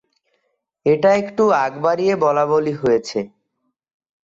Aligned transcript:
এটা 0.85 1.09
একটু 1.21 1.43
আগ 1.63 1.73
বাড়িয়ে 1.83 2.13
বলাবলি 2.23 2.73
হয়েছে 2.73 3.19